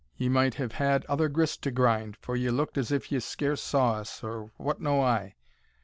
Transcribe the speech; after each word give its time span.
ye 0.17 0.27
might 0.27 0.55
have 0.55 0.71
had 0.71 1.05
other 1.05 1.29
grist 1.29 1.61
to 1.61 1.69
grind, 1.69 2.17
for 2.17 2.35
ye 2.35 2.49
looked 2.49 2.75
as 2.75 2.91
if 2.91 3.11
ye 3.11 3.19
scarce 3.19 3.61
saw 3.61 3.97
us 3.97 4.23
or 4.23 4.49
what 4.57 4.81
know 4.81 4.99
I? 4.99 5.35